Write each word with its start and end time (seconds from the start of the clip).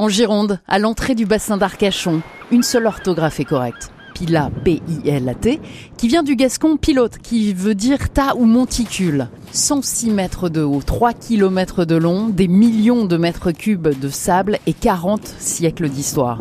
En 0.00 0.08
Gironde, 0.08 0.60
à 0.66 0.78
l'entrée 0.78 1.14
du 1.14 1.26
bassin 1.26 1.58
d'Arcachon, 1.58 2.22
une 2.50 2.62
seule 2.62 2.86
orthographe 2.86 3.38
est 3.38 3.44
correcte. 3.44 3.92
Pila, 4.14 4.50
P-I-L-A-T, 4.64 5.60
qui 5.98 6.08
vient 6.08 6.22
du 6.22 6.36
gascon 6.36 6.78
pilote, 6.78 7.18
qui 7.18 7.52
veut 7.52 7.74
dire 7.74 8.08
tas 8.08 8.34
ou 8.36 8.46
monticule. 8.46 9.28
106 9.52 10.08
mètres 10.08 10.48
de 10.48 10.62
haut, 10.62 10.80
3 10.80 11.12
km 11.12 11.84
de 11.84 11.96
long, 11.96 12.30
des 12.30 12.48
millions 12.48 13.04
de 13.04 13.18
mètres 13.18 13.52
cubes 13.52 13.88
de 13.88 14.08
sable 14.08 14.58
et 14.66 14.72
40 14.72 15.34
siècles 15.38 15.90
d'histoire. 15.90 16.40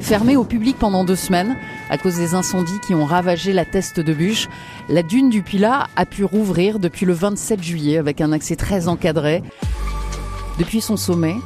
Fermée 0.00 0.36
au 0.36 0.44
public 0.44 0.78
pendant 0.78 1.04
deux 1.04 1.16
semaines, 1.16 1.54
à 1.90 1.98
cause 1.98 2.16
des 2.16 2.32
incendies 2.34 2.80
qui 2.86 2.94
ont 2.94 3.04
ravagé 3.04 3.52
la 3.52 3.66
teste 3.66 4.00
de 4.00 4.14
bûche, 4.14 4.48
la 4.88 5.02
dune 5.02 5.28
du 5.28 5.42
Pilat 5.42 5.86
a 5.96 6.06
pu 6.06 6.24
rouvrir 6.24 6.78
depuis 6.78 7.04
le 7.04 7.12
27 7.12 7.62
juillet 7.62 7.98
avec 7.98 8.22
un 8.22 8.32
accès 8.32 8.56
très 8.56 8.88
encadré. 8.88 9.42
Depuis 10.58 10.80
son 10.80 10.96
sommet, 10.96 11.36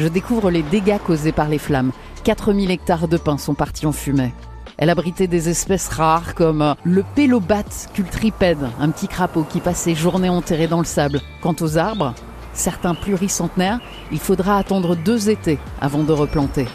je 0.00 0.08
découvre 0.08 0.50
les 0.50 0.62
dégâts 0.62 0.98
causés 0.98 1.32
par 1.32 1.48
les 1.48 1.58
flammes. 1.58 1.92
4000 2.24 2.70
hectares 2.70 3.06
de 3.06 3.18
pins 3.18 3.38
sont 3.38 3.54
partis 3.54 3.86
en 3.86 3.92
fumée. 3.92 4.32
Elle 4.78 4.88
abritait 4.88 5.26
des 5.26 5.50
espèces 5.50 5.88
rares 5.88 6.34
comme 6.34 6.74
le 6.84 7.04
pélobat 7.14 7.88
cultripède, 7.92 8.66
un 8.80 8.88
petit 8.88 9.08
crapaud 9.08 9.44
qui 9.44 9.60
passe 9.60 9.80
ses 9.80 9.94
journées 9.94 10.30
enterré 10.30 10.68
dans 10.68 10.78
le 10.78 10.86
sable. 10.86 11.20
Quant 11.42 11.54
aux 11.60 11.76
arbres, 11.76 12.14
certains 12.54 12.94
pluricentenaires, 12.94 13.80
il 14.10 14.18
faudra 14.18 14.56
attendre 14.56 14.96
deux 14.96 15.28
étés 15.28 15.58
avant 15.82 16.02
de 16.02 16.12
replanter. 16.12 16.66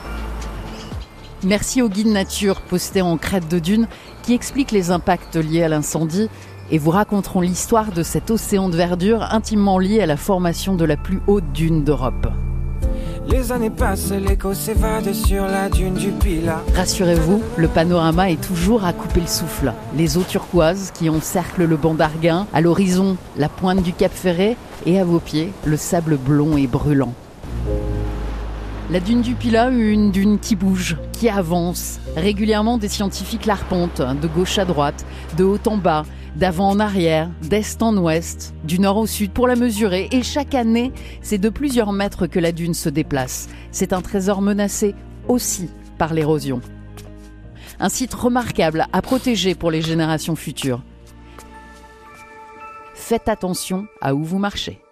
Merci 1.43 1.81
au 1.81 1.89
guide 1.89 2.07
nature 2.07 2.61
posté 2.61 3.01
en 3.01 3.17
crête 3.17 3.47
de 3.47 3.57
dune 3.57 3.87
qui 4.21 4.33
explique 4.33 4.71
les 4.71 4.91
impacts 4.91 5.35
liés 5.35 5.63
à 5.63 5.69
l'incendie 5.69 6.29
et 6.69 6.77
vous 6.77 6.91
raconteront 6.91 7.41
l'histoire 7.41 7.91
de 7.91 8.03
cet 8.03 8.29
océan 8.29 8.69
de 8.69 8.77
verdure 8.77 9.23
intimement 9.31 9.79
lié 9.79 10.01
à 10.01 10.05
la 10.05 10.17
formation 10.17 10.75
de 10.75 10.85
la 10.85 10.97
plus 10.97 11.21
haute 11.27 11.51
dune 11.53 11.83
d'Europe. 11.83 12.27
Les 13.27 13.51
années 13.51 13.71
passent, 13.71 14.11
l'écho 14.11 14.53
s'évade 14.53 15.11
sur 15.13 15.45
la 15.45 15.67
dune 15.67 15.95
du 15.95 16.11
Pilat. 16.11 16.61
Rassurez-vous, 16.75 17.41
le 17.57 17.67
panorama 17.67 18.29
est 18.29 18.41
toujours 18.41 18.85
à 18.85 18.93
couper 18.93 19.21
le 19.21 19.27
souffle. 19.27 19.73
Les 19.97 20.17
eaux 20.17 20.23
turquoises 20.23 20.91
qui 20.91 21.09
encerclent 21.09 21.65
le 21.65 21.75
banc 21.75 21.95
d'Arguin, 21.95 22.45
à 22.53 22.61
l'horizon, 22.61 23.17
la 23.35 23.49
pointe 23.49 23.81
du 23.81 23.93
Cap 23.93 24.11
Ferré 24.13 24.57
et 24.85 24.99
à 24.99 25.03
vos 25.03 25.19
pieds, 25.19 25.51
le 25.65 25.75
sable 25.75 26.17
blond 26.17 26.55
et 26.55 26.67
brûlant. 26.67 27.13
La 28.91 28.99
dune 28.99 29.21
du 29.23 29.33
Pilat, 29.33 29.69
une 29.69 30.11
dune 30.11 30.37
qui 30.37 30.55
bouge, 30.55 30.95
qui 31.11 31.27
avance. 31.27 31.99
Régulièrement, 32.15 32.77
des 32.77 32.89
scientifiques 32.89 33.47
l'arpentent, 33.47 34.03
de 34.21 34.27
gauche 34.27 34.59
à 34.59 34.65
droite, 34.65 35.03
de 35.35 35.43
haut 35.43 35.57
en 35.65 35.77
bas, 35.77 36.03
d'avant 36.35 36.69
en 36.69 36.79
arrière, 36.79 37.29
d'est 37.41 37.81
en 37.81 37.95
ouest, 37.97 38.53
du 38.63 38.79
nord 38.79 38.97
au 38.97 39.07
sud 39.07 39.31
pour 39.31 39.47
la 39.47 39.55
mesurer. 39.55 40.07
Et 40.11 40.23
chaque 40.23 40.53
année, 40.53 40.91
c'est 41.21 41.37
de 41.37 41.49
plusieurs 41.49 41.91
mètres 41.93 42.27
que 42.27 42.39
la 42.39 42.51
dune 42.51 42.73
se 42.73 42.89
déplace. 42.89 43.49
C'est 43.71 43.93
un 43.93 44.01
trésor 44.01 44.41
menacé 44.41 44.95
aussi 45.27 45.69
par 45.97 46.13
l'érosion. 46.13 46.61
Un 47.79 47.89
site 47.89 48.13
remarquable 48.13 48.87
à 48.93 49.01
protéger 49.01 49.55
pour 49.55 49.71
les 49.71 49.81
générations 49.81 50.35
futures. 50.35 50.83
Faites 52.93 53.27
attention 53.27 53.87
à 54.01 54.15
où 54.15 54.23
vous 54.23 54.39
marchez. 54.39 54.84